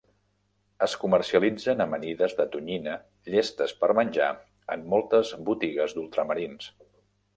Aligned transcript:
Es 0.85 0.93
comercialitzen 1.01 1.83
amanides 1.85 2.33
de 2.39 2.47
tonyina 2.55 2.95
llestes 3.35 3.75
per 3.83 3.91
menjar 3.99 4.31
en 4.77 4.89
moltes 4.95 5.35
botigues 5.51 5.95
d'ultramarins. 5.99 6.73